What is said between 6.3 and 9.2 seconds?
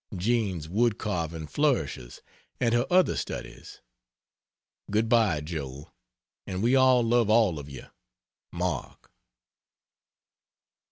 and we all love all of you. MARK.